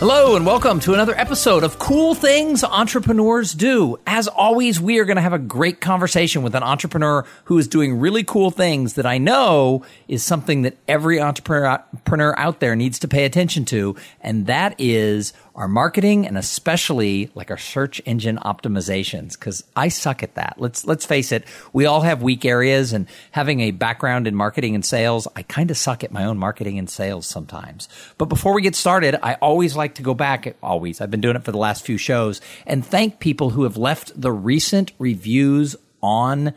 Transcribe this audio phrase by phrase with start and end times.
[0.00, 3.98] Hello, and welcome to another episode of Cool Things Entrepreneurs Do.
[4.06, 7.68] As always, we are going to have a great conversation with an entrepreneur who is
[7.68, 12.98] doing really cool things that I know is something that every entrepreneur out there needs
[13.00, 18.38] to pay attention to, and that is our marketing and especially like our search engine
[18.38, 20.54] optimizations because I suck at that.
[20.56, 24.74] Let's let's face it, we all have weak areas and having a background in marketing
[24.74, 27.90] and sales, I kind of suck at my own marketing and sales sometimes.
[28.16, 31.02] But before we get started, I always like to go back always.
[31.02, 34.18] I've been doing it for the last few shows and thank people who have left
[34.18, 36.54] the recent reviews on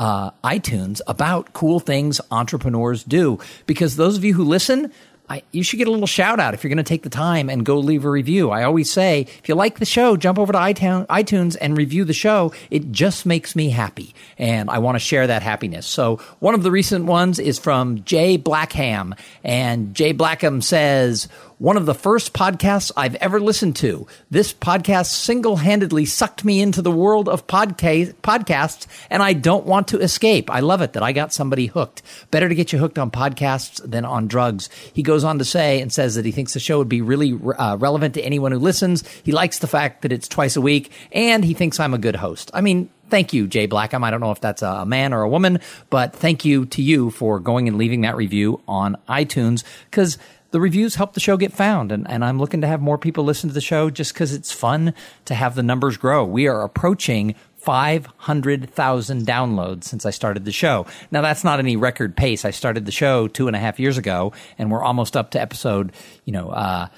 [0.00, 3.38] uh, iTunes about cool things entrepreneurs do.
[3.66, 4.92] Because those of you who listen,
[5.30, 7.48] I, you should get a little shout out if you're going to take the time
[7.48, 8.50] and go leave a review.
[8.50, 12.12] I always say, if you like the show, jump over to iTunes and review the
[12.12, 12.52] show.
[12.68, 14.12] It just makes me happy.
[14.38, 15.86] And I want to share that happiness.
[15.86, 19.14] So one of the recent ones is from Jay Blackham.
[19.44, 21.28] And Jay Blackham says,
[21.60, 24.06] one of the first podcasts I've ever listened to.
[24.30, 29.66] This podcast single handedly sucked me into the world of podca- podcasts, and I don't
[29.66, 30.50] want to escape.
[30.50, 32.00] I love it that I got somebody hooked.
[32.30, 34.70] Better to get you hooked on podcasts than on drugs.
[34.94, 37.38] He goes on to say and says that he thinks the show would be really
[37.58, 39.06] uh, relevant to anyone who listens.
[39.22, 42.16] He likes the fact that it's twice a week, and he thinks I'm a good
[42.16, 42.50] host.
[42.54, 44.02] I mean, thank you, Jay Blackham.
[44.02, 47.10] I don't know if that's a man or a woman, but thank you to you
[47.10, 50.16] for going and leaving that review on iTunes because
[50.50, 51.92] the reviews help the show get found.
[51.92, 54.52] And, and I'm looking to have more people listen to the show just because it's
[54.52, 54.94] fun
[55.26, 56.24] to have the numbers grow.
[56.24, 60.86] We are approaching 500,000 downloads since I started the show.
[61.10, 62.44] Now, that's not any record pace.
[62.44, 65.40] I started the show two and a half years ago, and we're almost up to
[65.40, 65.92] episode,
[66.24, 66.88] you know, uh,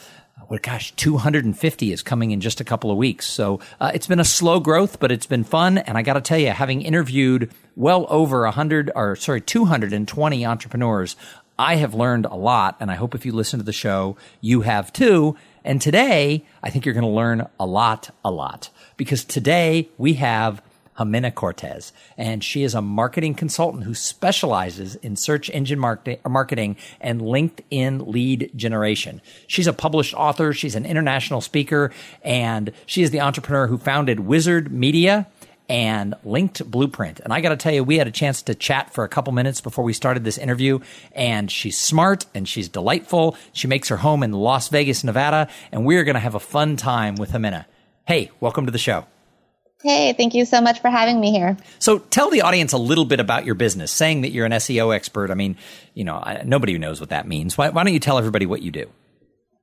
[0.48, 3.26] well, gosh, 250 is coming in just a couple of weeks.
[3.26, 5.78] So uh, it's been a slow growth, but it's been fun.
[5.78, 11.16] And I got to tell you, having interviewed well over 100 or sorry, 220 entrepreneurs,
[11.58, 14.62] I have learned a lot, and I hope if you listen to the show, you
[14.62, 15.36] have too.
[15.64, 20.14] And today, I think you're going to learn a lot, a lot, because today we
[20.14, 20.62] have
[20.98, 27.20] Jimena Cortez, and she is a marketing consultant who specializes in search engine marketing and
[27.20, 29.22] LinkedIn lead generation.
[29.46, 31.92] She's a published author, she's an international speaker,
[32.22, 35.26] and she is the entrepreneur who founded Wizard Media
[35.68, 37.20] and Linked Blueprint.
[37.20, 39.32] And I got to tell you, we had a chance to chat for a couple
[39.32, 40.80] minutes before we started this interview.
[41.12, 43.36] And she's smart and she's delightful.
[43.52, 45.48] She makes her home in Las Vegas, Nevada.
[45.70, 47.66] And we're going to have a fun time with Jimena.
[48.06, 49.06] Hey, welcome to the show.
[49.82, 51.56] Hey, thank you so much for having me here.
[51.80, 53.90] So, tell the audience a little bit about your business.
[53.90, 55.56] Saying that you're an SEO expert, I mean,
[55.94, 57.58] you know, nobody knows what that means.
[57.58, 58.88] Why, why don't you tell everybody what you do?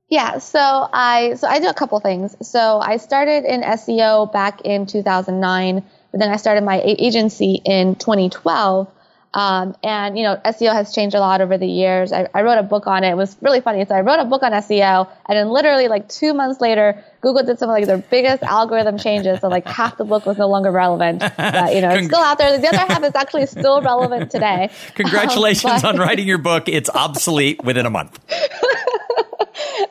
[0.09, 2.35] Yeah, so I so I do a couple things.
[2.47, 7.95] So I started in SEO back in 2009, but then I started my agency in
[7.95, 8.87] 2012.
[9.31, 12.11] Um, and you know, SEO has changed a lot over the years.
[12.11, 13.11] I, I, wrote a book on it.
[13.11, 13.85] It was really funny.
[13.85, 17.43] So I wrote a book on SEO, and then literally like two months later, Google
[17.43, 19.41] did some of like their biggest algorithm changes.
[19.41, 21.19] So like half the book was no longer relevant.
[21.19, 22.57] But you know, it's still out there.
[22.57, 24.71] The other half is actually still relevant today.
[24.95, 26.67] Congratulations um, but, on writing your book.
[26.67, 28.19] It's obsolete within a month.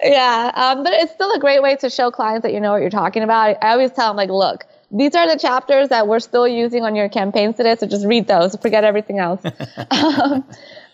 [0.02, 2.80] yeah, um, but it's still a great way to show clients that you know what
[2.80, 3.56] you're talking about.
[3.62, 6.94] I always tell them like, look, these are the chapters that we're still using on
[6.94, 8.56] your campaigns today, so just read those.
[8.56, 9.42] Forget everything else.
[9.90, 10.44] um,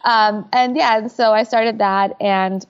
[0.04, 2.65] um, and yeah, and so I started that, and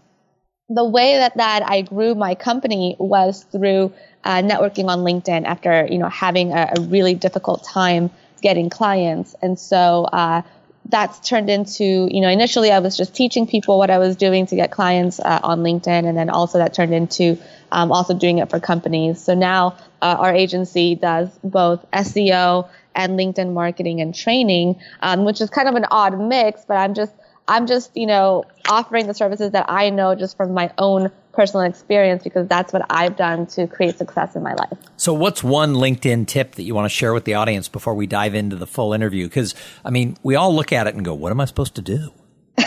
[0.68, 3.92] the way that that I grew my company was through
[4.24, 8.10] uh, networking on LinkedIn after you know having a, a really difficult time
[8.42, 10.04] getting clients, and so.
[10.04, 10.42] Uh,
[10.86, 14.46] that's turned into, you know, initially I was just teaching people what I was doing
[14.46, 17.38] to get clients uh, on LinkedIn, and then also that turned into
[17.72, 19.20] um, also doing it for companies.
[19.20, 25.40] So now uh, our agency does both SEO and LinkedIn marketing and training, um, which
[25.40, 27.12] is kind of an odd mix, but I'm just
[27.46, 31.66] I'm just, you know, offering the services that I know just from my own personal
[31.66, 34.78] experience because that's what I've done to create success in my life.
[34.96, 38.06] So, what's one LinkedIn tip that you want to share with the audience before we
[38.06, 39.26] dive into the full interview?
[39.26, 39.54] Because,
[39.84, 42.12] I mean, we all look at it and go, what am I supposed to do?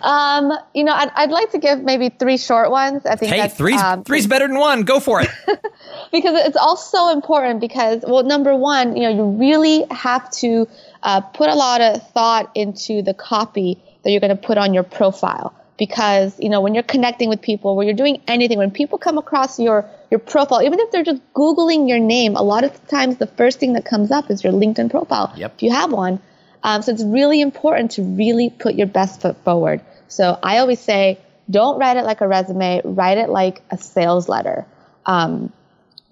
[0.00, 3.04] um, you know, I'd, I'd, like to give maybe three short ones.
[3.04, 4.82] I think hey, three's, um, three's better than one.
[4.82, 5.28] Go for it.
[6.12, 10.68] because it's all so important because, well, number one, you know, you really have to
[11.06, 14.74] uh, put a lot of thought into the copy that you're going to put on
[14.74, 18.70] your profile because you know when you're connecting with people when you're doing anything when
[18.70, 22.64] people come across your your profile even if they're just googling your name a lot
[22.64, 25.52] of times the first thing that comes up is your linkedin profile yep.
[25.56, 26.20] if you have one
[26.66, 29.80] Um, so it's really important to really put your best foot forward.
[30.08, 31.18] So I always say,
[31.48, 34.66] don't write it like a resume, write it like a sales letter.
[35.04, 35.52] Um,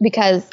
[0.00, 0.49] because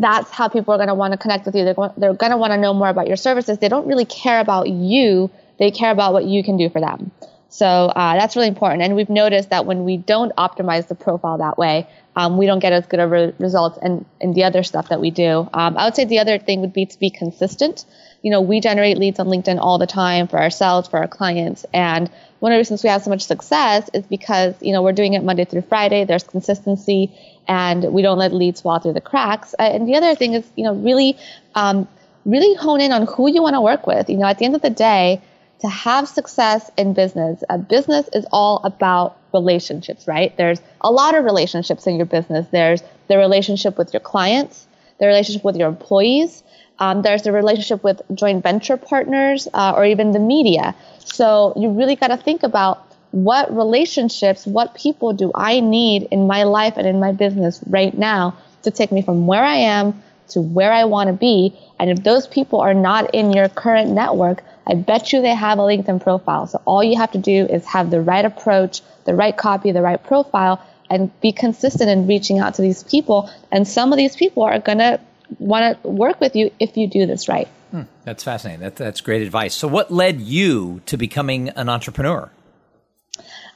[0.00, 1.64] that's how people are going to want to connect with you.
[1.64, 3.58] They're going, they're going to want to know more about your services.
[3.58, 5.30] They don't really care about you.
[5.58, 7.10] They care about what you can do for them.
[7.50, 8.82] So uh, that's really important.
[8.82, 11.86] And we've noticed that when we don't optimize the profile that way,
[12.16, 15.00] um, we don't get as good of re- results in, in the other stuff that
[15.00, 15.48] we do.
[15.52, 17.84] Um, I would say the other thing would be to be consistent.
[18.22, 21.64] You know, we generate leads on LinkedIn all the time for ourselves, for our clients.
[21.72, 24.92] And one of the reasons we have so much success is because, you know, we're
[24.92, 26.04] doing it Monday through Friday.
[26.04, 27.12] There's consistency
[27.48, 29.54] and we don't let leads fall through the cracks.
[29.58, 31.16] Uh, and the other thing is, you know, really,
[31.54, 31.88] um,
[32.24, 34.10] really hone in on who you want to work with.
[34.10, 35.20] You know, at the end of the day,
[35.60, 40.34] to have success in business, a business is all about relationships, right?
[40.36, 42.46] There's a lot of relationships in your business.
[42.50, 44.66] There's the relationship with your clients,
[44.98, 46.42] the relationship with your employees,
[46.80, 50.74] um, there's a relationship with joint venture partners, uh, or even the media.
[50.98, 56.26] So you really got to think about what relationships, what people do I need in
[56.26, 60.02] my life and in my business right now to take me from where I am
[60.30, 61.52] to where I want to be.
[61.78, 65.58] And if those people are not in your current network, I bet you they have
[65.58, 66.46] a LinkedIn profile.
[66.46, 69.82] So all you have to do is have the right approach, the right copy, the
[69.82, 73.30] right profile, and be consistent in reaching out to these people.
[73.52, 75.00] And some of these people are going to
[75.38, 77.48] want to work with you if you do this right.
[77.70, 78.60] Hmm, that's fascinating.
[78.60, 79.54] That, that's great advice.
[79.54, 82.30] So, what led you to becoming an entrepreneur?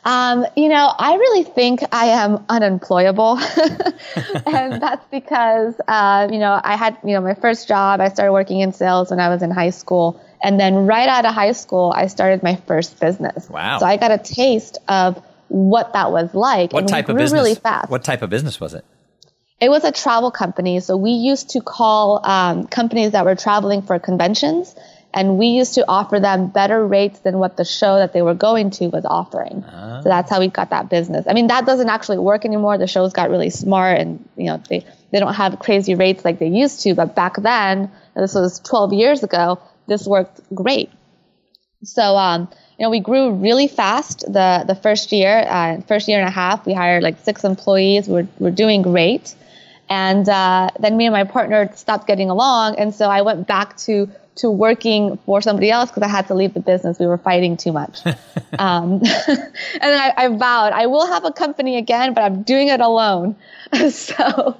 [0.04, 3.38] Um, you know, I really think I am unemployable.
[4.46, 8.32] and that's because, uh, you know, I had, you know, my first job, I started
[8.32, 10.20] working in sales when I was in high school.
[10.42, 13.48] And then right out of high school, I started my first business.
[13.48, 13.78] Wow.
[13.78, 16.74] So I got a taste of what that was like.
[16.74, 17.40] What type of business?
[17.40, 17.90] Really fast.
[17.90, 18.84] What type of business was it?
[19.60, 20.80] It was a travel company.
[20.80, 24.74] So we used to call um, companies that were traveling for conventions
[25.14, 28.34] and we used to offer them better rates than what the show that they were
[28.34, 29.62] going to was offering.
[29.62, 30.02] Uh-huh.
[30.02, 31.24] So that's how we got that business.
[31.28, 32.76] I mean, that doesn't actually work anymore.
[32.76, 36.40] The shows got really smart, and you know they they don't have crazy rates like
[36.40, 36.94] they used to.
[36.94, 40.90] But back then, this was 12 years ago, this worked great.
[41.84, 42.48] So um,
[42.78, 46.32] you know, we grew really fast the the first year, uh, first year and a
[46.32, 46.66] half.
[46.66, 48.08] We hired like six employees.
[48.08, 49.36] We're we're doing great.
[49.88, 53.76] And uh, then me and my partner stopped getting along, and so I went back
[53.78, 56.98] to to working for somebody else because I had to leave the business.
[56.98, 58.00] We were fighting too much.
[58.58, 59.02] um, and
[59.80, 63.36] then I, I, vowed I will have a company again, but I'm doing it alone.
[63.90, 64.56] so,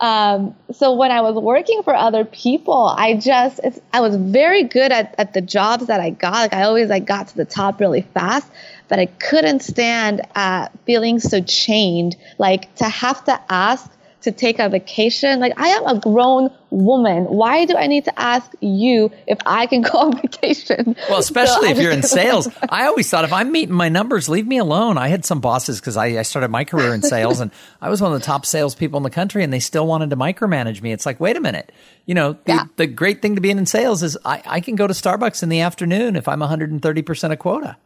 [0.00, 3.60] um, so when I was working for other people, I just
[3.92, 6.32] I was very good at, at the jobs that I got.
[6.32, 8.48] Like I always like got to the top really fast,
[8.88, 12.16] but I couldn't stand uh, feeling so chained.
[12.38, 13.90] Like to have to ask
[14.22, 15.40] to take a vacation.
[15.40, 17.24] Like I am a grown woman.
[17.24, 20.96] Why do I need to ask you if I can go on vacation?
[21.08, 22.48] Well, especially so if you're in sales.
[22.68, 24.98] I always thought if I'm meeting my numbers, leave me alone.
[24.98, 27.50] I had some bosses because I, I, started my career in sales and
[27.80, 30.16] I was one of the top salespeople in the country and they still wanted to
[30.16, 30.92] micromanage me.
[30.92, 31.72] It's like, wait a minute.
[32.06, 32.64] You know, the, yeah.
[32.76, 35.48] the great thing to be in sales is I, I can go to Starbucks in
[35.48, 37.76] the afternoon if I'm 130% of quota.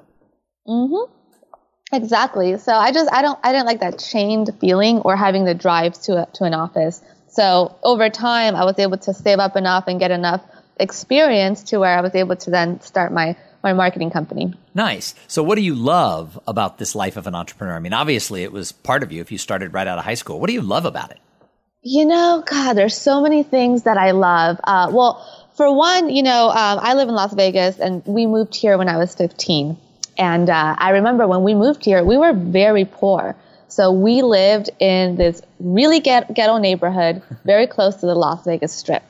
[0.67, 1.13] Mm-hmm.
[1.95, 2.59] Exactly.
[2.59, 6.01] So I just I don't I didn't like that chained feeling or having the drive
[6.03, 7.01] to a, to an office.
[7.29, 10.43] So over time, I was able to save up enough and get enough
[10.79, 14.53] experience to where I was able to then start my my marketing company.
[14.75, 15.15] Nice.
[15.27, 17.75] So what do you love about this life of an entrepreneur?
[17.75, 20.15] I mean, obviously it was part of you if you started right out of high
[20.15, 20.39] school.
[20.39, 21.19] What do you love about it?
[21.83, 24.59] You know, God, there's so many things that I love.
[24.65, 25.25] Uh, well,
[25.55, 28.89] for one, you know, um, I live in Las Vegas and we moved here when
[28.89, 29.77] I was 15.
[30.17, 33.37] And uh, I remember when we moved here, we were very poor.
[33.69, 38.73] So we lived in this really get- ghetto neighborhood, very close to the Las Vegas
[38.73, 39.03] Strip.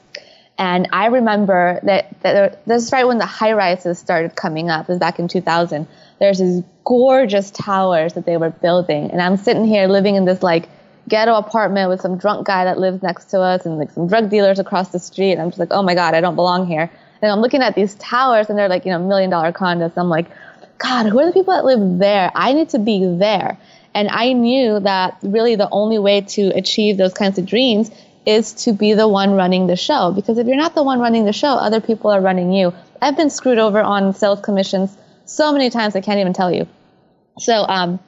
[0.56, 4.88] And I remember that, that this is right when the high rises started coming up.
[4.88, 5.86] Was back in 2000.
[6.20, 9.10] There's these gorgeous towers that they were building.
[9.10, 10.68] And I'm sitting here living in this like
[11.08, 14.30] ghetto apartment with some drunk guy that lives next to us and like some drug
[14.30, 15.32] dealers across the street.
[15.32, 16.88] And I'm just like, oh my God, I don't belong here.
[17.20, 19.92] And I'm looking at these towers and they're like, you know, million dollar condos.
[19.96, 20.26] I'm like,
[20.78, 22.30] God, who are the people that live there?
[22.34, 23.58] I need to be there.
[23.94, 27.90] And I knew that really the only way to achieve those kinds of dreams
[28.26, 30.12] is to be the one running the show.
[30.12, 32.74] Because if you're not the one running the show, other people are running you.
[33.00, 36.66] I've been screwed over on sales commissions so many times I can't even tell you.
[37.38, 38.00] So, um,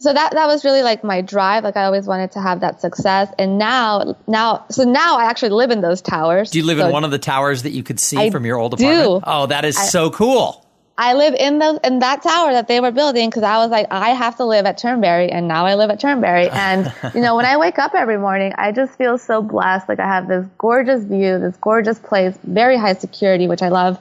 [0.00, 1.64] so that that was really like my drive.
[1.64, 3.32] Like I always wanted to have that success.
[3.38, 6.52] And now, now, so now I actually live in those towers.
[6.52, 8.46] Do you live so in one of the towers that you could see I from
[8.46, 9.04] your old apartment?
[9.04, 9.20] Do.
[9.24, 10.64] Oh, that is I, so cool.
[11.00, 13.86] I live in the in that tower that they were building because I was like,
[13.92, 16.50] I have to live at Turnberry, and now I live at Turnberry.
[16.50, 19.88] And you know, when I wake up every morning, I just feel so blessed.
[19.88, 24.00] Like I have this gorgeous view, this gorgeous place, very high security, which I love.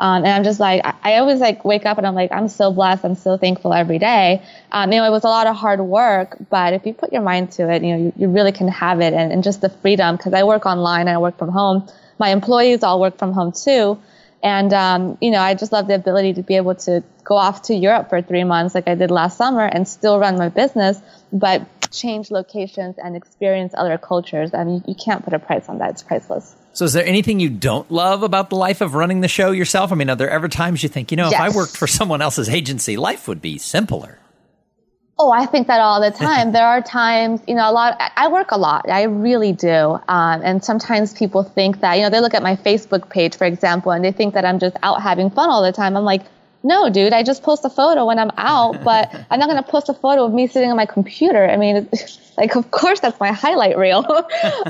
[0.00, 2.46] Um, and I'm just like, I, I, always like wake up and I'm like, I'm
[2.46, 3.04] so blessed.
[3.04, 4.40] I'm so thankful every day.
[4.70, 7.22] Um, you know, it was a lot of hard work, but if you put your
[7.22, 9.68] mind to it, you know, you, you really can have it and, and just the
[9.68, 11.88] freedom because I work online I work from home.
[12.20, 13.98] My employees all work from home too.
[14.42, 17.62] And, um, you know, I just love the ability to be able to go off
[17.62, 21.00] to Europe for three months like I did last summer and still run my business,
[21.32, 24.54] but change locations and experience other cultures.
[24.54, 25.90] I mean, you can't put a price on that.
[25.90, 26.54] It's priceless.
[26.72, 29.90] So, is there anything you don't love about the life of running the show yourself?
[29.90, 31.34] I mean, are there ever times you think, you know, yes.
[31.34, 34.18] if I worked for someone else's agency, life would be simpler?
[35.20, 36.52] Oh, I think that all the time.
[36.52, 38.00] there are times, you know, a lot.
[38.16, 38.88] I work a lot.
[38.88, 39.98] I really do.
[40.08, 43.44] Um, and sometimes people think that, you know, they look at my Facebook page, for
[43.44, 45.96] example, and they think that I'm just out having fun all the time.
[45.96, 46.22] I'm like,
[46.62, 49.68] no, dude, I just post a photo when I'm out, but I'm not going to
[49.68, 51.48] post a photo of me sitting on my computer.
[51.48, 51.88] I mean,
[52.36, 54.04] like, of course, that's my highlight reel.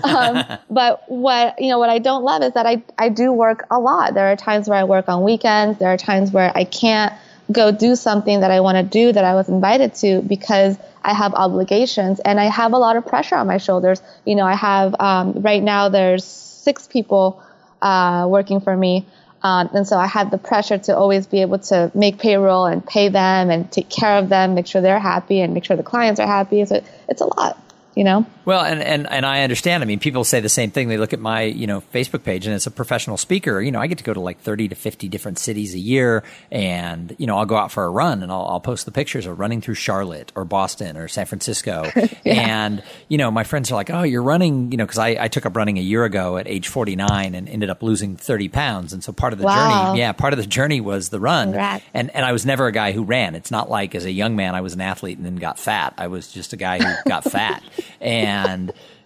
[0.03, 3.67] um, but what, you know, what I don't love is that I, I do work
[3.71, 4.15] a lot.
[4.15, 5.79] There are times where I work on weekends.
[5.79, 7.13] There are times where I can't
[7.51, 11.15] go do something that I want to do that I was invited to because I
[11.15, 14.03] have obligations and I have a lot of pressure on my shoulders.
[14.25, 17.43] You know, I have um, right now there's six people
[17.81, 19.07] uh, working for me.
[19.43, 22.85] Um, and so I have the pressure to always be able to make payroll and
[22.85, 25.85] pay them and take care of them, make sure they're happy and make sure the
[25.85, 26.65] clients are happy.
[26.65, 27.57] So it's a lot
[27.99, 28.25] you know?
[28.49, 29.83] Well, and, and, and I understand.
[29.83, 30.89] I mean, people say the same thing.
[30.89, 33.79] They look at my, you know, Facebook page and as a professional speaker, you know,
[33.79, 37.27] I get to go to like 30 to 50 different cities a year and, you
[37.27, 39.61] know, I'll go out for a run and I'll, I'll post the pictures of running
[39.61, 41.91] through Charlotte or Boston or San Francisco.
[42.25, 42.65] yeah.
[42.65, 45.29] And, you know, my friends are like, oh, you're running, you know, cause I, I
[45.29, 48.95] took up running a year ago at age 49 and ended up losing 30 pounds.
[48.95, 49.89] And so part of the wow.
[49.89, 51.49] journey, yeah, part of the journey was the run.
[51.49, 51.85] Congrats.
[51.93, 53.35] And, and I was never a guy who ran.
[53.35, 55.93] It's not like as a young man, I was an athlete and then got fat.
[55.99, 57.63] I was just a guy who got fat.
[58.01, 58.38] and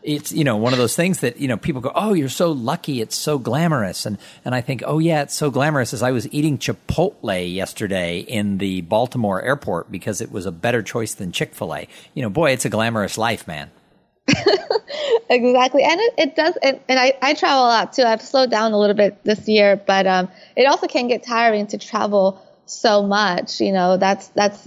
[0.03, 2.53] it's you know one of those things that you know people go oh you're so
[2.53, 3.01] lucky.
[3.01, 4.07] It's so glamorous.
[4.07, 5.93] And and I think oh yeah it's so glamorous.
[5.95, 10.83] As I was eating Chipotle yesterday in the Baltimore airport because it was a better
[10.83, 11.89] choice than Chick-fil-A.
[12.15, 13.71] You know boy it's a glamorous life man.
[15.31, 15.83] Exactly.
[15.83, 18.03] And it, it does and, and I, I travel a lot too.
[18.03, 21.67] I've slowed down a little bit this year but um it also can get tiring
[21.69, 23.61] to travel so much.
[23.61, 24.63] You know that's that's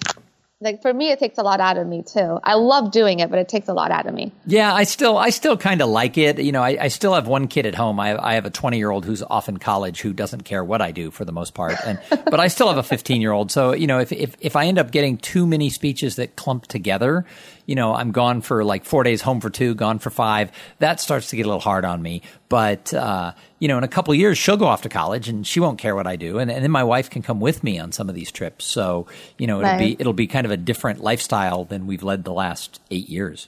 [0.62, 2.39] like for me it takes a lot out of me too.
[2.43, 4.31] I love doing it but it takes a lot out of me.
[4.45, 6.39] Yeah i still i still kind of like it.
[6.39, 8.00] You know I, I, still have one kid at home.
[8.00, 10.81] I, I have a 20 year old who's off in college who doesn't care what
[10.81, 11.75] i do for the most part.
[11.85, 14.55] And but i still have a 15 year old so you know if, if if
[14.55, 17.25] i end up getting too many speeches that clump together
[17.65, 20.51] you know, I'm gone for like four days, home for two, gone for five.
[20.79, 22.21] That starts to get a little hard on me.
[22.50, 23.33] But, uh,
[23.65, 25.95] you know, in a couple years, she'll go off to college and she won't care
[25.95, 26.38] what I do.
[26.38, 28.63] And, and then my wife can come with me on some of these trips.
[28.63, 29.07] So,
[29.39, 29.79] you know, it'll right.
[29.79, 33.48] be, it'll be kind of a different lifestyle than we've led the last eight years.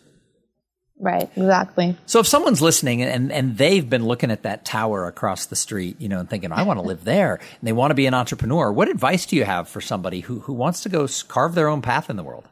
[0.99, 1.95] Right, exactly.
[2.07, 6.01] So if someone's listening and, and they've been looking at that tower across the street,
[6.01, 8.15] you know, and thinking, I want to live there, and they want to be an
[8.15, 11.67] entrepreneur, what advice do you have for somebody who, who wants to go carve their
[11.67, 12.47] own path in the world?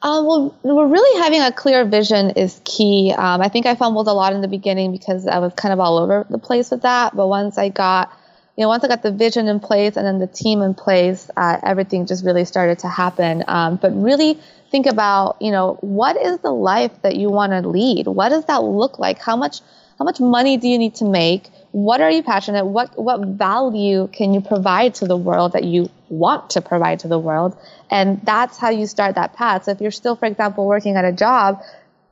[0.00, 3.12] Um, well, we're really having a clear vision is key.
[3.16, 5.80] Um, I think I fumbled a lot in the beginning because I was kind of
[5.80, 7.16] all over the place with that.
[7.16, 8.12] But once I got,
[8.56, 11.28] you know, once I got the vision in place and then the team in place,
[11.36, 13.42] uh, everything just really started to happen.
[13.48, 14.38] Um, but really
[14.70, 18.06] think about, you know, what is the life that you want to lead?
[18.06, 19.18] What does that look like?
[19.18, 19.62] How much,
[19.98, 21.48] how much money do you need to make?
[21.72, 22.66] What are you passionate?
[22.66, 27.08] What, what value can you provide to the world that you want to provide to
[27.08, 27.56] the world?
[27.90, 29.64] And that's how you start that path.
[29.64, 31.62] So if you're still, for example, working at a job,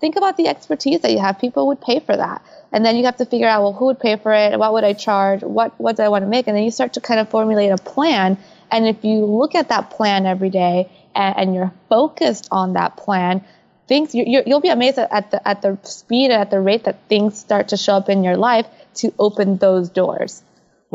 [0.01, 1.39] think about the expertise that you have.
[1.39, 2.43] People would pay for that.
[2.73, 4.59] And then you have to figure out, well, who would pay for it?
[4.59, 5.43] What would I charge?
[5.43, 6.47] What, what do I want to make?
[6.47, 8.39] And then you start to kind of formulate a plan.
[8.71, 12.97] And if you look at that plan every day and, and you're focused on that
[12.97, 13.45] plan,
[13.87, 17.39] things you, will be amazed at the at the speed at the rate that things
[17.39, 20.43] start to show up in your life to open those doors.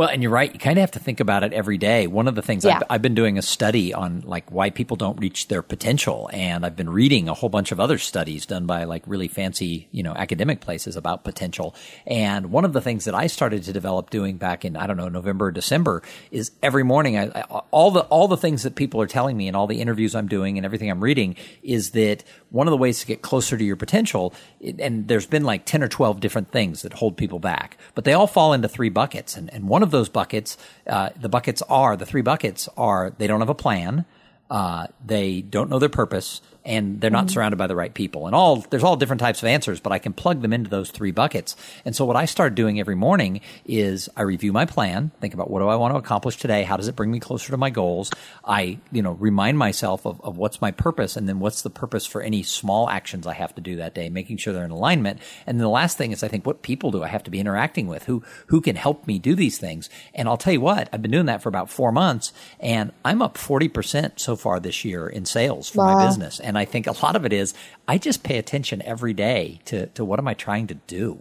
[0.02, 0.52] Well, and you're right.
[0.52, 2.08] You kind of have to think about it every day.
[2.08, 2.78] One of the things yeah.
[2.78, 6.66] I've, I've, been doing a study on like why people don't reach their potential, and
[6.66, 10.02] I've been reading a whole bunch of other studies done by like really fancy, you
[10.02, 11.76] know, academic places about potential.
[12.08, 14.98] And one of the things that I started to develop doing back in I don't
[14.98, 18.74] know November or December is every morning I, I, all the all the things that
[18.74, 21.92] people are telling me and all the interviews I'm doing and everything I'm reading is
[21.92, 24.34] that one of the ways to get closer to your potential,
[24.80, 28.14] and there's been like ten or twelve different things that hold people back, but they
[28.14, 30.58] all fall into three buckets, and and one one those buckets,
[30.88, 34.06] uh, the buckets are the three buckets are they don't have a plan,
[34.50, 37.34] uh, they don't know their purpose, and they're not mm-hmm.
[37.34, 38.28] surrounded by the right people.
[38.28, 40.92] And all there's all different types of answers, but I can plug them into those
[40.92, 41.56] three buckets.
[41.86, 45.50] And so what I start doing every morning is I review my plan, think about
[45.50, 47.70] what do I want to accomplish today, how does it bring me closer to my
[47.70, 48.12] goals.
[48.46, 52.06] I you know remind myself of, of what's my purpose, and then what's the purpose
[52.06, 55.20] for any small actions I have to do that day, making sure they're in alignment.
[55.48, 57.40] And then the last thing is I think what people do I have to be
[57.40, 59.90] interacting with, who who can help me do these things.
[60.14, 63.22] And I'll tell you what, I've been doing that for about four months, and I'm
[63.22, 65.96] up forty percent so far this year in sales for wow.
[65.96, 66.40] my business.
[66.40, 67.54] And I think a lot of it is
[67.88, 71.20] I just pay attention every day to, to what am I trying to do?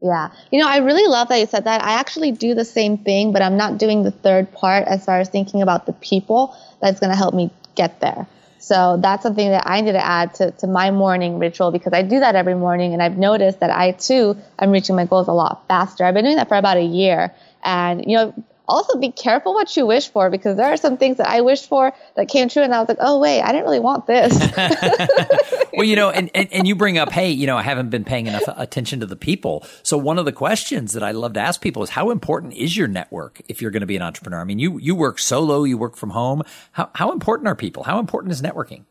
[0.00, 0.30] Yeah.
[0.52, 1.82] You know, I really love that you said that.
[1.82, 5.18] I actually do the same thing, but I'm not doing the third part as far
[5.18, 8.26] as thinking about the people that's going to help me get there.
[8.58, 12.02] So that's something that I need to add to, to my morning ritual because I
[12.02, 15.32] do that every morning and I've noticed that I too am reaching my goals a
[15.32, 16.04] lot faster.
[16.04, 17.34] I've been doing that for about a year.
[17.62, 21.18] And, you know, also be careful what you wish for because there are some things
[21.18, 23.64] that I wished for that came true and I was like, oh wait, I didn't
[23.64, 24.32] really want this.
[25.72, 28.04] well, you know, and, and, and, you bring up, hey, you know, I haven't been
[28.04, 29.66] paying enough attention to the people.
[29.82, 32.76] So one of the questions that I love to ask people is how important is
[32.76, 34.40] your network if you're going to be an entrepreneur?
[34.40, 36.42] I mean, you, you work solo, you work from home.
[36.72, 37.82] How, how important are people?
[37.82, 38.84] How important is networking?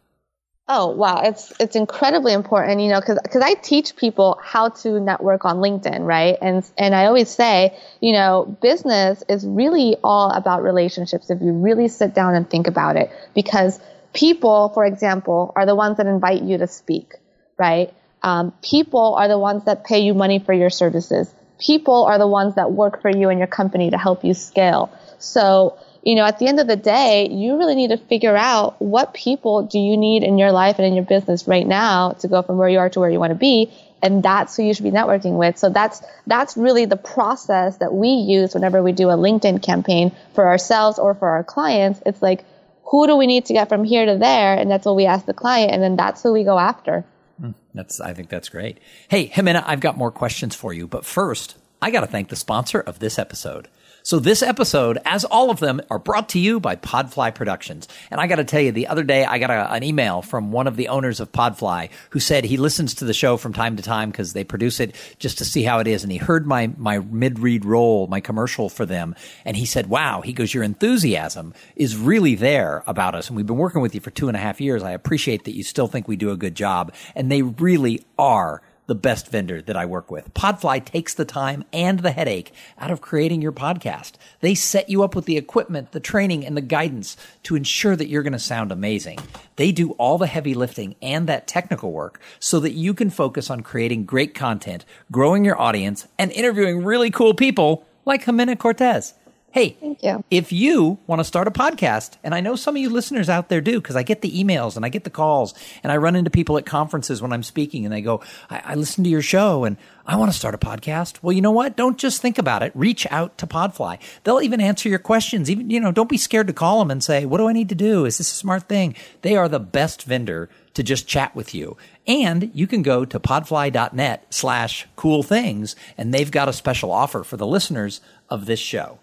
[0.69, 4.97] Oh wow, it's it's incredibly important, you know, because because I teach people how to
[5.01, 6.37] network on LinkedIn, right?
[6.41, 11.51] And and I always say, you know, business is really all about relationships if you
[11.51, 13.11] really sit down and think about it.
[13.35, 13.77] Because
[14.13, 17.15] people, for example, are the ones that invite you to speak,
[17.57, 17.93] right?
[18.21, 21.33] Um, people are the ones that pay you money for your services.
[21.59, 24.97] People are the ones that work for you and your company to help you scale.
[25.19, 28.81] So you know, at the end of the day, you really need to figure out
[28.81, 32.27] what people do you need in your life and in your business right now to
[32.27, 33.71] go from where you are to where you want to be.
[34.01, 35.57] And that's who you should be networking with.
[35.57, 40.11] So that's, that's really the process that we use whenever we do a LinkedIn campaign
[40.35, 42.01] for ourselves or for our clients.
[42.05, 42.43] It's like,
[42.83, 44.55] who do we need to get from here to there?
[44.55, 45.71] And that's what we ask the client.
[45.71, 47.05] And then that's who we go after.
[47.39, 48.79] Hmm, that's, I think that's great.
[49.07, 50.85] Hey, Jimena, I've got more questions for you.
[50.85, 53.69] But first, I got to thank the sponsor of this episode.
[54.05, 57.87] So this episode, as all of them, are brought to you by Podfly Productions.
[58.11, 60.51] And I got to tell you, the other day I got a, an email from
[60.51, 63.77] one of the owners of Podfly who said he listens to the show from time
[63.77, 66.03] to time because they produce it just to see how it is.
[66.03, 69.87] And he heard my my mid read roll, my commercial for them, and he said,
[69.87, 73.95] "Wow!" He goes, "Your enthusiasm is really there about us, and we've been working with
[73.95, 74.83] you for two and a half years.
[74.83, 78.61] I appreciate that you still think we do a good job, and they really are."
[78.85, 80.33] The best vendor that I work with.
[80.33, 84.13] Podfly takes the time and the headache out of creating your podcast.
[84.41, 88.07] They set you up with the equipment, the training, and the guidance to ensure that
[88.07, 89.19] you're going to sound amazing.
[89.55, 93.49] They do all the heavy lifting and that technical work so that you can focus
[93.49, 99.13] on creating great content, growing your audience, and interviewing really cool people like Jimena Cortez.
[99.53, 100.23] Hey, Thank you.
[100.31, 103.49] if you want to start a podcast, and I know some of you listeners out
[103.49, 106.15] there do, because I get the emails and I get the calls, and I run
[106.15, 109.21] into people at conferences when I'm speaking, and they go, I, I listen to your
[109.21, 111.19] show and I want to start a podcast.
[111.21, 111.77] Well, you know what?
[111.77, 112.71] Don't just think about it.
[112.73, 113.99] Reach out to Podfly.
[114.23, 115.51] They'll even answer your questions.
[115.51, 117.69] Even, you know, don't be scared to call them and say, what do I need
[117.69, 118.05] to do?
[118.05, 118.95] Is this a smart thing?
[119.21, 121.77] They are the best vendor to just chat with you.
[122.07, 127.23] And you can go to podfly.net slash cool things, and they've got a special offer
[127.23, 128.97] for the listeners of this show.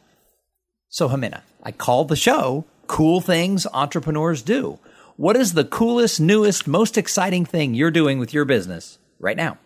[0.93, 4.81] So, Jimena, I called the show Cool Things Entrepreneurs Do.
[5.17, 9.57] What is the coolest, newest, most exciting thing you're doing with your business right now?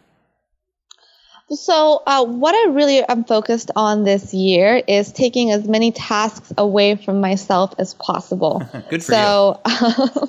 [1.48, 6.52] So, uh, what I really am focused on this year is taking as many tasks
[6.58, 8.62] away from myself as possible.
[8.90, 9.72] Good for so, you.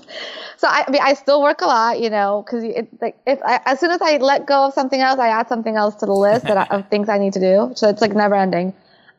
[0.56, 2.64] so I, I, mean, I still work a lot, you know, because
[3.02, 5.76] like if I, as soon as I let go of something else, I add something
[5.76, 7.74] else to the list that I, of things I need to do.
[7.76, 8.74] So it's like never ending.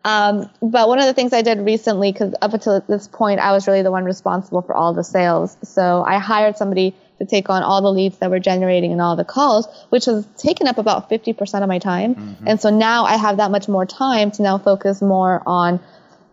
[0.06, 3.50] Um, but one of the things I did recently, because up until this point, I
[3.50, 5.56] was really the one responsible for all the sales.
[5.64, 9.16] So I hired somebody to take on all the leads that we're generating and all
[9.16, 12.14] the calls, which has taken up about 50% of my time.
[12.14, 12.46] Mm-hmm.
[12.46, 15.80] And so now I have that much more time to now focus more on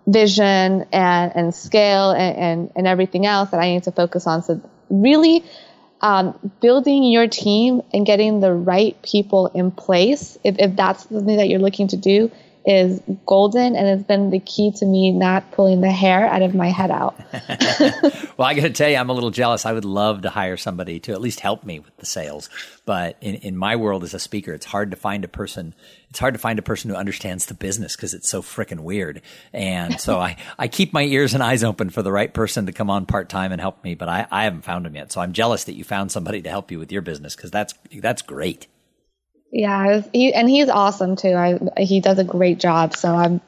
[0.05, 4.43] vision and, and scale and, and, and everything else that I need to focus on.
[4.43, 5.43] So really,
[5.99, 11.37] um, building your team and getting the right people in place, if, if that's something
[11.37, 12.29] that you're looking to do,
[12.65, 16.55] is golden and it's been the key to me not pulling the hair out of
[16.55, 17.17] my head out.
[18.37, 19.65] well, I got to tell you, I'm a little jealous.
[19.65, 22.49] I would love to hire somebody to at least help me with the sales.
[22.85, 25.75] But in, in my world as a speaker, it's hard to find a person.
[26.09, 29.21] It's hard to find a person who understands the business because it's so freaking weird.
[29.51, 32.71] And so I, I keep my ears and eyes open for the right person to
[32.71, 33.95] come on part time and help me.
[33.95, 35.11] But I, I haven't found them yet.
[35.11, 37.73] So I'm jealous that you found somebody to help you with your business because that's,
[37.91, 38.67] that's great.
[39.53, 41.33] Yeah, he, and he's awesome too.
[41.33, 42.95] I, he does a great job.
[42.95, 43.39] So I'm,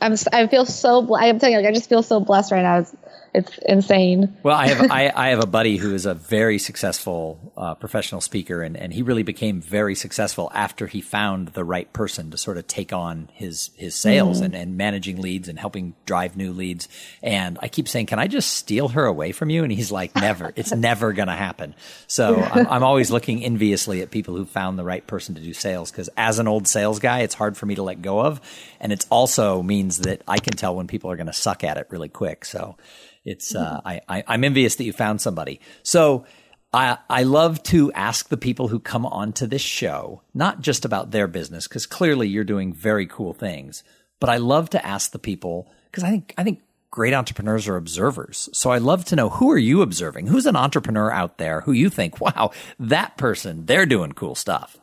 [0.00, 1.14] I'm, I feel so.
[1.14, 2.78] I'm telling you, like, I just feel so blessed right now.
[2.78, 2.96] It's,
[3.32, 4.36] it's insane.
[4.42, 8.20] Well, I have I, I, have a buddy who is a very successful uh, professional
[8.20, 12.38] speaker, and, and he really became very successful after he found the right person to
[12.38, 14.46] sort of take on his his sales mm.
[14.46, 16.88] and, and managing leads and helping drive new leads.
[17.22, 20.14] And I keep saying, "Can I just steal her away from you?" And he's like,
[20.16, 20.52] "Never.
[20.56, 21.74] it's never going to happen."
[22.08, 25.54] So I'm, I'm always looking enviously at people who found the right person to do
[25.54, 28.40] sales because as an old sales guy, it's hard for me to let go of,
[28.80, 31.76] and it also means that I can tell when people are going to suck at
[31.76, 32.44] it really quick.
[32.44, 32.76] So
[33.24, 35.60] it's uh, I, I I'm envious that you found somebody.
[35.82, 36.24] So.
[36.72, 41.10] I, I love to ask the people who come onto this show, not just about
[41.10, 43.82] their business, because clearly you're doing very cool things,
[44.20, 47.74] but I love to ask the people, because I think, I think great entrepreneurs are
[47.74, 48.48] observers.
[48.52, 50.28] So I love to know who are you observing?
[50.28, 54.78] Who's an entrepreneur out there who you think, wow, that person, they're doing cool stuff?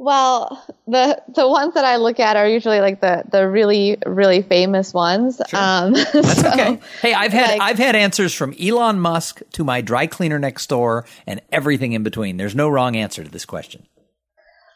[0.00, 4.42] Well, the the ones that I look at are usually like the the really really
[4.42, 5.40] famous ones.
[5.48, 5.58] Sure.
[5.58, 6.80] Um, That's so, okay.
[7.02, 10.68] Hey, I've had like, I've had answers from Elon Musk to my dry cleaner next
[10.68, 12.36] door and everything in between.
[12.36, 13.86] There's no wrong answer to this question.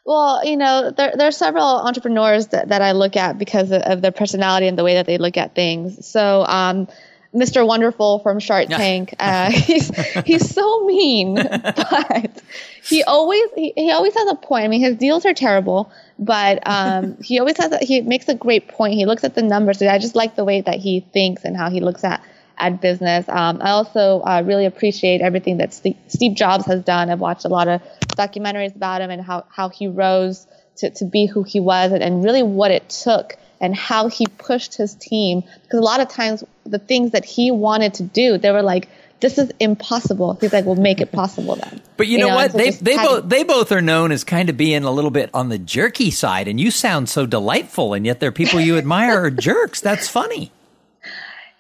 [0.05, 3.83] Well, you know, there there are several entrepreneurs that, that I look at because of,
[3.83, 6.05] of their personality and the way that they look at things.
[6.05, 6.89] So, um,
[7.35, 7.67] Mr.
[7.67, 9.15] Wonderful from Shark Tank.
[9.23, 9.89] Uh, he's
[10.27, 12.43] he's so mean, but
[12.85, 14.65] he always he, he always has a point.
[14.65, 18.35] I mean, his deals are terrible, but um, he always has a, he makes a
[18.35, 18.95] great point.
[18.95, 19.81] He looks at the numbers.
[19.81, 22.23] I just like the way that he thinks and how he looks at
[22.59, 23.29] at business.
[23.29, 27.11] Um, I also uh, really appreciate everything that Steve, Steve Jobs has done.
[27.11, 31.05] I've watched a lot of documentaries about him and how how he rose to to
[31.05, 34.95] be who he was and, and really what it took and how he pushed his
[34.97, 35.43] team.
[35.63, 38.89] Because a lot of times the things that he wanted to do, they were like,
[39.21, 40.37] this is impossible.
[40.41, 41.81] He's like, well, make it possible then.
[41.97, 42.51] But you, you know, know, what?
[42.51, 45.31] So they they both they both are known as kind of being a little bit
[45.33, 49.23] on the jerky side, and you sound so delightful, and yet they're people you admire
[49.23, 49.81] are jerks.
[49.81, 50.51] That's funny.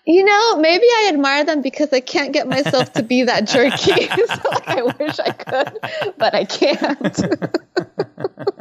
[0.04, 4.08] You know, maybe I admire them because I can't get myself to be that jerky.
[4.26, 7.20] so I wish I could, but I can't.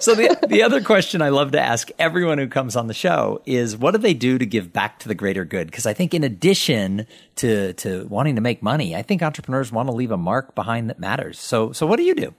[0.00, 3.42] so the the other question I love to ask everyone who comes on the show
[3.46, 5.66] is what do they do to give back to the greater good?
[5.68, 9.88] Because I think in addition to to wanting to make money, I think entrepreneurs want
[9.88, 11.38] to leave a mark behind that matters.
[11.38, 12.34] So so what do you do?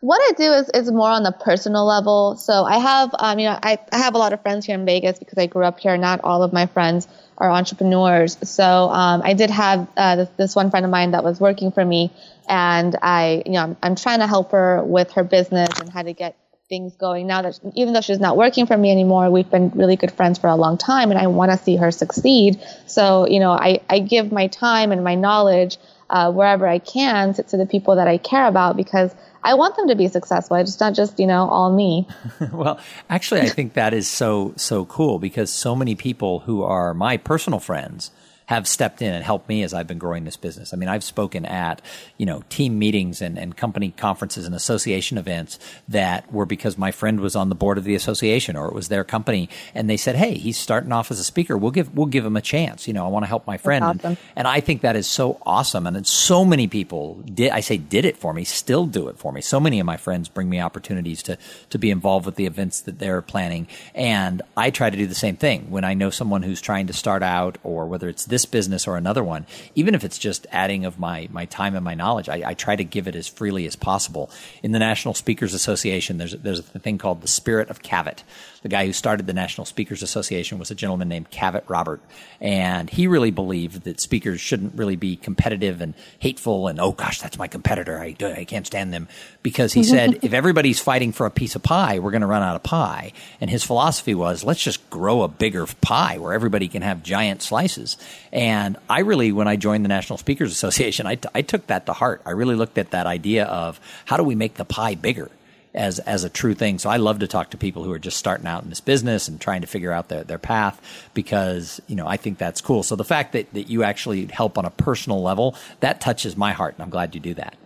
[0.00, 2.36] What I do is, is more on the personal level.
[2.36, 4.86] So I have, um, you know, I, I have a lot of friends here in
[4.86, 5.96] Vegas because I grew up here.
[5.96, 7.08] Not all of my friends
[7.38, 8.36] are entrepreneurs.
[8.42, 11.70] So um, I did have uh, this, this, one friend of mine that was working
[11.72, 12.12] for me,
[12.48, 16.02] and I, you know, I'm, I'm trying to help her with her business and how
[16.02, 16.36] to get
[16.68, 17.26] things going.
[17.26, 20.38] Now that even though she's not working for me anymore, we've been really good friends
[20.38, 22.60] for a long time, and I want to see her succeed.
[22.86, 25.78] So you know, I, I give my time and my knowledge
[26.10, 29.76] uh, wherever I can to, to the people that I care about because I want
[29.76, 30.56] them to be successful.
[30.56, 32.08] It's not just, you know, all me.
[32.52, 36.92] well, actually, I think that is so, so cool because so many people who are
[36.94, 38.10] my personal friends
[38.48, 40.72] have stepped in and helped me as I've been growing this business.
[40.72, 41.82] I mean, I've spoken at,
[42.16, 46.90] you know, team meetings and, and company conferences and association events that were because my
[46.90, 49.98] friend was on the board of the association or it was their company and they
[49.98, 51.58] said, Hey, he's starting off as a speaker.
[51.58, 52.88] We'll give, we'll give him a chance.
[52.88, 53.84] You know, I want to help my friend.
[53.84, 54.00] Awesome.
[54.02, 55.86] And, and, I think that is so awesome.
[55.86, 59.30] And so many people did, I say did it for me, still do it for
[59.30, 59.42] me.
[59.42, 61.36] So many of my friends bring me opportunities to,
[61.68, 63.66] to be involved with the events that they're planning.
[63.94, 66.94] And I try to do the same thing when I know someone who's trying to
[66.94, 70.46] start out or whether it's this this business or another one, even if it's just
[70.52, 73.26] adding of my, my time and my knowledge, I, I try to give it as
[73.26, 74.30] freely as possible.
[74.62, 78.22] In the National Speakers Association, there's, there's a thing called the Spirit of Cavett.
[78.62, 82.00] The guy who started the National Speakers Association was a gentleman named Cavett Robert.
[82.40, 87.20] And he really believed that speakers shouldn't really be competitive and hateful and, oh gosh,
[87.20, 87.98] that's my competitor.
[87.98, 89.08] I, I can't stand them.
[89.42, 92.42] Because he said, if everybody's fighting for a piece of pie, we're going to run
[92.42, 93.12] out of pie.
[93.40, 97.42] And his philosophy was, let's just grow a bigger pie where everybody can have giant
[97.42, 97.96] slices.
[98.32, 101.86] And I really, when I joined the National Speakers Association, I, t- I took that
[101.86, 102.22] to heart.
[102.26, 105.30] I really looked at that idea of how do we make the pie bigger?
[105.74, 106.78] as as a true thing.
[106.78, 109.28] So I love to talk to people who are just starting out in this business
[109.28, 110.80] and trying to figure out their, their path
[111.14, 112.82] because, you know, I think that's cool.
[112.82, 116.52] So the fact that, that you actually help on a personal level, that touches my
[116.52, 117.56] heart and I'm glad you do that.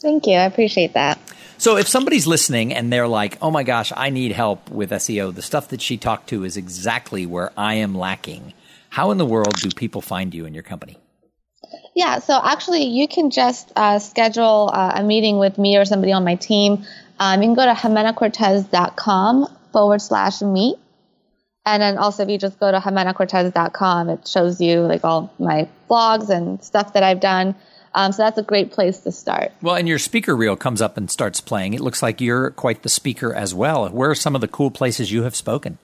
[0.00, 0.34] Thank you.
[0.34, 1.18] I appreciate that.
[1.58, 5.34] So if somebody's listening and they're like, "Oh my gosh, I need help with SEO.
[5.34, 8.54] The stuff that she talked to is exactly where I am lacking."
[8.90, 10.98] How in the world do people find you and your company?
[11.94, 16.12] Yeah, so actually, you can just uh, schedule uh, a meeting with me or somebody
[16.12, 16.84] on my team.
[17.18, 20.76] Um, you can go to jimenacortez.com forward slash meet.
[21.66, 25.68] And then also, if you just go to jimenacortez.com, it shows you like all my
[25.88, 27.54] blogs and stuff that I've done.
[27.94, 29.52] Um, so that's a great place to start.
[29.60, 31.74] Well, and your speaker reel comes up and starts playing.
[31.74, 33.88] It looks like you're quite the speaker as well.
[33.88, 35.78] Where are some of the cool places you have spoken?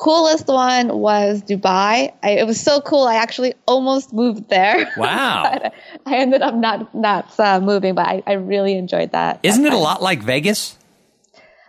[0.00, 2.10] Coolest one was Dubai.
[2.22, 3.04] I, it was so cool.
[3.04, 4.90] I actually almost moved there.
[4.96, 5.70] Wow.
[6.06, 9.40] I ended up not not uh, moving, but I, I really enjoyed that.
[9.42, 10.76] Isn't that it a lot like Vegas?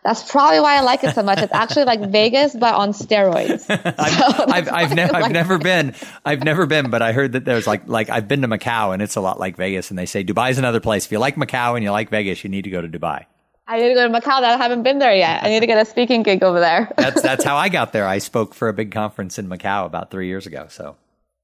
[0.04, 1.40] That's probably why I like it so much.
[1.40, 3.66] It's actually like Vegas, but on steroids.
[3.70, 5.94] I've, I've, I've, ne- I've never been.
[6.26, 9.02] I've never been, but I heard that there's like like I've been to Macau and
[9.02, 11.06] it's a lot like Vegas, and they say Dubai's another place.
[11.06, 13.26] If you like Macau and you like Vegas, you need to go to Dubai.
[13.72, 14.42] I need to go to Macau.
[14.42, 15.46] That I haven't been there yet.
[15.46, 16.92] I need to get a speaking gig over there.
[16.98, 18.06] That's that's how I got there.
[18.06, 20.68] I spoke for a big conference in Macau about three years ago.
[20.70, 20.98] So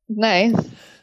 [0.09, 0.53] nice.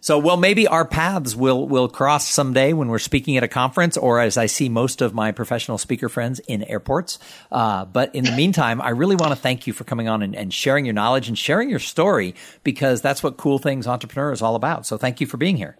[0.03, 3.97] So, well, maybe our paths will will cross someday when we're speaking at a conference,
[3.97, 7.19] or as I see most of my professional speaker friends in airports.
[7.51, 10.37] Uh, but in the meantime, I really want to thank you for coming on and,
[10.37, 12.35] and sharing your knowledge and sharing your story
[12.65, 14.85] because that's what Cool Things Entrepreneur is all about.
[14.85, 15.79] So, thank you for being here.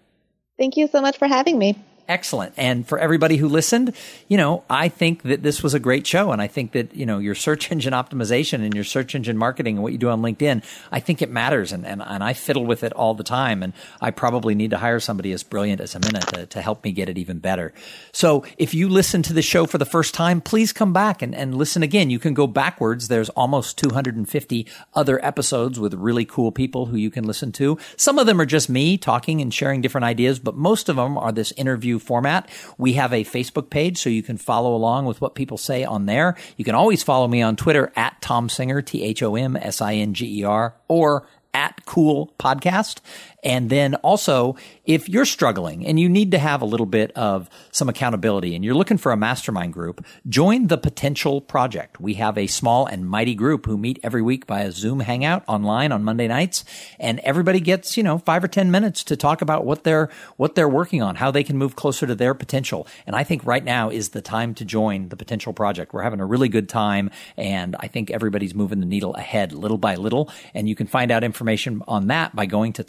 [0.57, 1.77] Thank you so much for having me.
[2.07, 2.53] Excellent.
[2.55, 3.95] And for everybody who listened,
[4.27, 6.31] you know, I think that this was a great show.
[6.31, 9.77] And I think that, you know, your search engine optimization and your search engine marketing
[9.77, 11.71] and what you do on LinkedIn, I think it matters.
[11.71, 13.63] And, and, and I fiddle with it all the time.
[13.63, 16.91] And I probably need to hire somebody as brilliant as Jimena to, to help me
[16.91, 17.73] get it even better.
[18.11, 21.33] So if you listen to the show for the first time, please come back and,
[21.33, 22.11] and listen again.
[22.11, 23.07] You can go backwards.
[23.07, 27.79] There's almost 250 other episodes with really cool people who you can listen to.
[27.97, 31.17] Some of them are just me talking and sharing different ideas, but most of them
[31.17, 32.49] are this interview format.
[32.77, 36.05] We have a Facebook page, so you can follow along with what people say on
[36.05, 36.35] there.
[36.57, 39.81] You can always follow me on Twitter at Thom Singer, T H O M S
[39.81, 42.99] I N G E R, or at Cool Podcast.
[43.45, 44.55] And then also,
[44.85, 48.65] if you're struggling and you need to have a little bit of some accountability and
[48.65, 52.01] you're looking for a mastermind group, join the Potential Project.
[52.01, 55.43] We have a small and mighty group who meet every week by a Zoom hangout
[55.47, 56.65] online on Monday nights.
[56.99, 60.55] And everybody gets, you know, five or 10 minutes to talk about what they're, what
[60.55, 62.87] they're working on, how they can move closer to their potential.
[63.05, 65.93] And I think right now is the time to join the Potential Project.
[65.93, 67.11] We're having a really good time.
[67.37, 70.31] And I think everybody's moving the needle ahead little by little.
[70.55, 72.83] And you can find out information on that by going to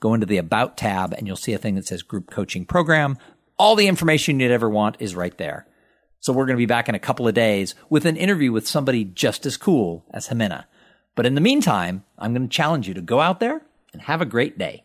[0.00, 3.18] go into the About tab, and you'll see a thing that says Group Coaching Program.
[3.58, 5.66] All the information you'd ever want is right there.
[6.20, 8.66] So we're going to be back in a couple of days with an interview with
[8.66, 10.64] somebody just as cool as Jimena.
[11.14, 14.20] But in the meantime, I'm going to challenge you to go out there and have
[14.20, 14.84] a great day.